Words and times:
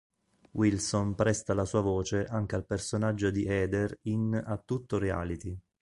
Wilson 0.53 1.13
presta 1.13 1.53
la 1.53 1.63
sua 1.65 1.81
voce 1.81 2.25
anche 2.25 2.55
al 2.55 2.65
personaggio 2.65 3.29
di 3.29 3.45
Heather 3.45 3.99
in 4.07 4.33
A 4.33 4.57
tutto 4.57 4.97
reality. 4.97 5.55